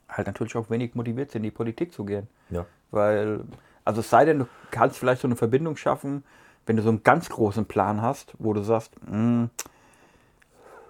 [0.10, 2.28] halt natürlich auch wenig motiviert sind, in die Politik zu gehen.
[2.50, 2.66] Ja.
[2.92, 3.46] Weil,
[3.86, 6.26] also es sei denn, du kannst vielleicht so eine Verbindung schaffen,
[6.66, 9.46] wenn du so einen ganz großen Plan hast, wo du sagst, "Mm,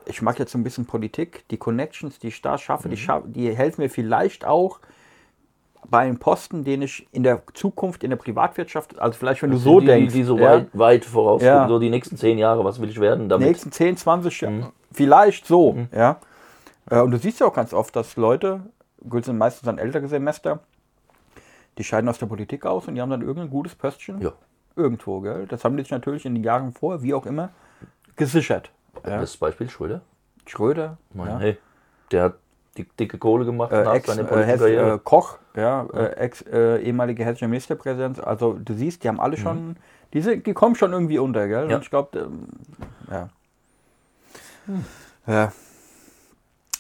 [0.06, 3.22] ich mache jetzt so ein bisschen Politik, die Connections, die ich da schaffe, die, scha
[3.26, 4.80] die helfen mir vielleicht auch
[5.88, 9.56] bei einem Posten, den ich in der Zukunft in der Privatwirtschaft, also vielleicht wenn du
[9.56, 11.68] Das so sind die, denkst, Die, die so ja, weit, weit voraus Ja.
[11.68, 13.48] so die nächsten zehn Jahre, was will ich werden damit?
[13.48, 14.48] nächsten 10, 20 Mhm.
[14.60, 16.20] Jahre, vielleicht so, ja.
[16.90, 18.62] Äh, Und du siehst ja auch ganz oft, dass Leute,
[19.08, 20.60] gut sind meistens dann ältere Semester,
[21.78, 24.34] die scheiden aus der Politik aus und die haben dann irgendein gutes Pöstchen Ja.
[24.76, 25.46] Irgendwo, gell?
[25.48, 27.50] Das haben die sich natürlich in den Jahren vorher, wie auch immer,
[28.16, 28.72] gesichert.
[29.06, 29.20] Ja.
[29.20, 30.02] Das Beispiel Schröder.
[30.46, 31.40] Schröder, meine, ja.
[31.40, 31.58] hey,
[32.12, 32.36] der hat
[32.78, 36.82] die dicke Kohle gemacht äh, Ex, seiner äh, Hess, äh, Koch, ja, äh, ex, äh,
[36.82, 38.24] ehemaliger hessischer Ministerpräsident.
[38.24, 39.76] Also du siehst, die haben alle schon,
[40.14, 41.66] die, sind, die kommen schon irgendwie unter, gell?
[41.66, 41.70] Mhm.
[41.70, 41.76] Ja.
[41.76, 42.48] Und ich glaube, ähm,
[43.12, 43.30] ja.
[45.28, 45.52] ja.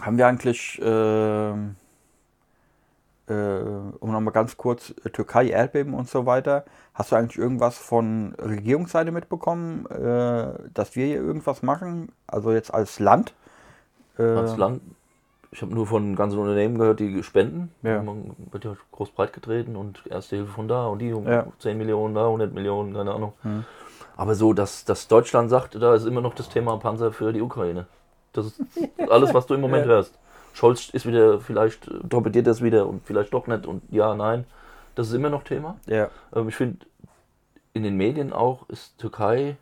[0.01, 1.75] Haben wir eigentlich, ähm,
[3.29, 3.61] äh,
[3.99, 8.35] um nochmal ganz kurz, äh, Türkei, Erdbeben und so weiter, hast du eigentlich irgendwas von
[8.39, 12.11] Regierungsseite mitbekommen, äh, dass wir hier irgendwas machen?
[12.27, 13.33] Also jetzt als Land?
[14.17, 14.81] Äh, als Land.
[15.51, 17.71] Ich habe nur von ganzen Unternehmen gehört, die spenden.
[17.81, 18.03] Ja.
[18.03, 21.45] Man wird ja groß breit getreten und erste Hilfe von da und die um Ja.
[21.57, 23.33] 10 Millionen da, 100 Millionen, keine Ahnung.
[24.15, 27.41] Aber so, dass, dass Deutschland sagt, da ist immer noch das Thema Panzer für die
[27.41, 27.87] Ukraine.
[28.33, 28.61] Das ist
[29.09, 29.93] alles, was du im Moment Ja.
[29.93, 30.19] hörst.
[30.59, 34.45] Scholz ist wieder, vielleicht äh, torpediert das wieder und vielleicht doch nicht und ja, nein.
[34.95, 35.77] Das ist immer noch Thema.
[35.85, 36.85] Ja, Ähm, ich finde,
[37.71, 39.55] in den Medien auch ist Türkei,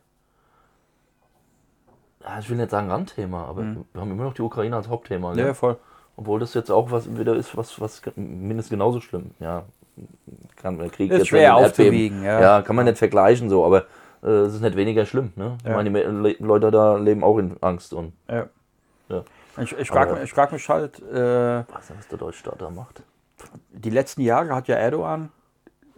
[2.24, 3.62] ja, ich will nicht sagen Randthema, aber
[3.94, 5.34] wir haben immer noch die Ukraine als Hauptthema.
[5.34, 5.44] Gell?
[5.44, 5.48] Mhm.
[5.50, 5.78] ja, voll.
[6.16, 9.32] Obwohl das jetzt auch was wieder ist, was, was mindestens genauso schlimm.
[9.40, 9.66] Ja,
[10.56, 12.42] kann der Krieg Ist jetzt schwer aufzuwiegen, ja.
[12.42, 13.86] Ja, kann man nicht vergleichen so, aber
[14.24, 15.32] äh, es ist nicht weniger schlimm.
[15.36, 15.58] Ne?
[15.62, 15.76] Ich Ja.
[15.76, 18.48] meine, die Le Leute da leben auch in Angst und Ja.
[19.10, 19.24] Ja.
[19.60, 23.04] Ich, ich frage mich, ich frag mich halt, äh, was, was der Deutschstaat da macht.
[23.72, 25.32] die letzten Jahre hat ja Erdogan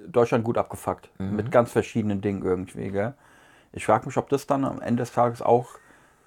[0.08, 1.10] Deutschland gut abgefuckt.
[1.20, 2.90] Mit ganz verschiedenen Dingen irgendwie.
[2.90, 3.14] Gell?
[3.74, 5.70] Ich frage mich, ob das dann am Ende des Tages auch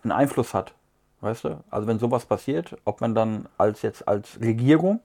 [0.04, 0.74] einen Einfluss hat.
[1.20, 1.62] Weißt du?
[1.70, 5.00] Also wenn sowas passiert, ob man dann als jetzt als Regierung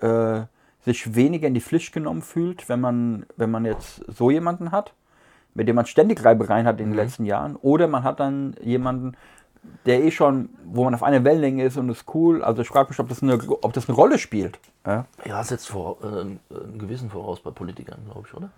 [0.00, 0.42] äh,
[0.84, 4.94] sich weniger in die Pflicht genommen fühlt, wenn man, wenn man jetzt so jemanden hat,
[5.54, 9.16] mit dem man ständig Reibereien hat in den letzten Jahren, oder man hat dann jemanden,
[9.86, 12.42] der eh schon, wo man auf einer Wellenlänge ist und ist cool.
[12.42, 14.58] Also ich frage mich, ob das eine, ob das eine Rolle spielt.
[14.86, 15.06] Ja?
[15.24, 16.40] Ja, setzt vor, äh, einen
[16.78, 18.50] Gewissen voraus bei Politikern, glaube ich, oder?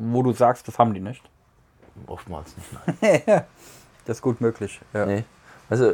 [0.00, 1.22] Wo du sagst, das haben die nicht.
[2.06, 3.26] Oftmals nicht.
[3.26, 3.42] Nein.
[4.06, 4.80] Das ist gut möglich.
[4.94, 5.04] Ja.
[5.04, 5.24] Nee.
[5.68, 5.92] Also,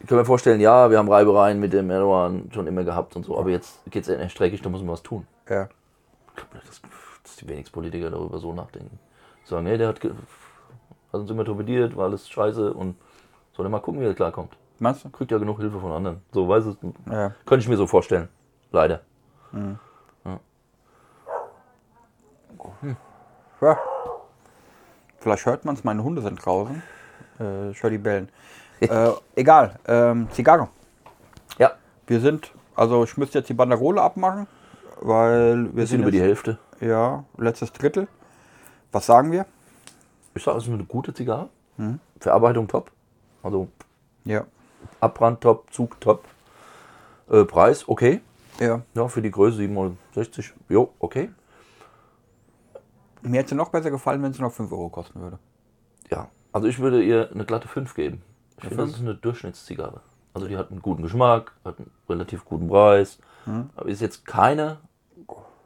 [0.00, 3.24] ich kann mir vorstellen, ja, wir haben Reibereien mit dem Erdogan schon immer gehabt und
[3.24, 5.26] so, aber jetzt geht es echt dreckig, da muss man was tun.
[5.48, 5.68] Ja.
[6.28, 6.80] Ich glaube nicht, dass,
[7.24, 8.98] dass die wenigsten Politiker darüber so nachdenken.
[9.44, 10.00] Sagen, hey, der hat,
[11.12, 12.96] hat uns immer torpediert, war alles scheiße und
[13.56, 14.56] soll er mal gucken, wie er klarkommt.
[14.78, 15.10] Meinst du?
[15.10, 16.22] Kriegt ja genug Hilfe von anderen.
[16.32, 16.76] So, weiß es.
[17.10, 17.32] Ja.
[17.46, 18.28] Könnte ich mir so vorstellen.
[18.70, 19.00] Leider.
[23.60, 23.78] ja.
[25.18, 26.82] Vielleicht hört man es, meine Hunde sind draußen.
[27.40, 28.28] Äh, ich höre die bellen.
[28.80, 29.78] äh, egal.
[29.86, 30.68] Ähm, Zigarre.
[31.58, 31.72] Ja,
[32.06, 34.46] Wir sind, also ich müsste jetzt die Banderole abmachen,
[35.00, 36.58] weil wir wir sind sind über die jetzt, Hälfte.
[36.80, 38.06] ja, letztes Drittel.
[38.92, 39.46] Was sagen wir?
[40.34, 41.48] Ich sage, es ist eine gute Zigarre.
[42.20, 42.90] Verarbeitung top.
[43.42, 43.68] Also
[44.24, 44.44] Ja.
[45.00, 46.24] Abbrand top, Zug top.
[47.30, 48.20] Äh, Preis okay.
[48.60, 48.82] Ja.
[48.94, 50.52] Ja, für die Größe 760.
[50.68, 51.30] Jo, okay.
[53.22, 55.38] Mir hätte noch besser gefallen, wenn sie noch 5 Euro kosten würde.
[56.10, 58.22] Ja, also ich würde ihr eine glatte 5 geben.
[58.60, 60.00] Ich finde, das ist eine Durchschnittszigarre.
[60.34, 63.18] Also die hat einen guten Geschmack, hat einen relativ guten Preis.
[63.76, 64.78] Aber ist jetzt keine,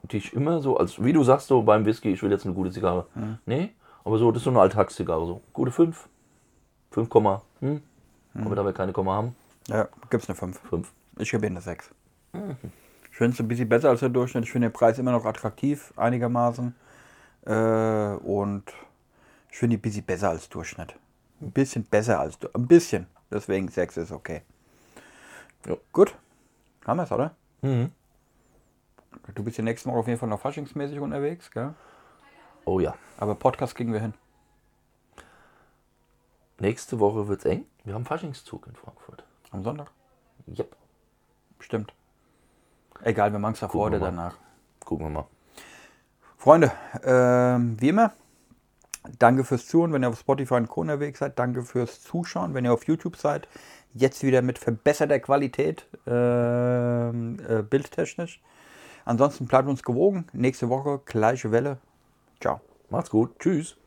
[0.03, 2.55] die ich immer so, als wie du sagst, so beim Whisky, ich will jetzt eine
[2.55, 3.07] gute Zigarre.
[3.47, 3.73] Nee,
[4.05, 5.27] aber so, das ist so eine Alltagszigarre.
[5.27, 5.41] So.
[5.53, 6.09] Gute 5,
[6.91, 7.09] 5,
[7.61, 7.83] hm.
[8.35, 9.37] aber da wir keine Komma haben,
[9.69, 10.59] Ja, gibt's eine 5.
[10.69, 10.93] 5.
[11.19, 11.91] Ich gebe ihnen eine 6.
[13.11, 14.45] Ich finde es ein bisschen besser als der Durchschnitt.
[14.45, 16.75] Ich finde den Preis immer noch attraktiv, einigermaßen.
[17.45, 18.65] Äh, und
[19.51, 20.95] ich finde die ein bisschen besser als Durchschnitt.
[21.41, 23.07] Ein bisschen besser als Du- Ein bisschen.
[23.31, 24.43] Deswegen 6 ist okay.
[25.67, 25.77] Ja.
[25.93, 26.15] Gut.
[26.87, 27.35] Haben wir es, oder?
[27.61, 27.93] Mhm.
[29.35, 31.75] Du bist ja nächste Woche auf jeden Fall noch faschingsmäßig unterwegs, gell?
[32.65, 32.95] Oh ja.
[33.19, 34.15] Aber Podcast kriegen wir hin.
[36.59, 37.67] Nächste Woche wird's eng.
[37.85, 39.25] Wir haben Faschingszug in Frankfurt.
[39.51, 39.91] Am Sonntag?
[40.47, 40.77] Yep.
[41.59, 41.93] Stimmt.
[43.03, 44.37] Egal, wir machen es davor oder danach.
[44.85, 45.27] Gucken wir mal.
[46.37, 46.73] Freunde,
[47.05, 48.13] ähm, wie immer,
[49.19, 50.81] danke fürs Zuhören, wenn ihr auf Spotify und Co.
[50.81, 51.39] unterwegs seid.
[51.39, 53.49] Danke fürs Zuschauen, wenn ihr auf YouTube seid.
[53.95, 58.41] Jetzt wieder mit verbesserter Qualität, ähm, äh, bildtechnisch.
[59.05, 60.27] Ansonsten bleibt uns gewogen.
[60.33, 61.79] Nächste Woche gleiche Welle.
[62.43, 62.61] Ciao.
[62.91, 63.39] Macht's gut.
[63.39, 63.79] Tschüss.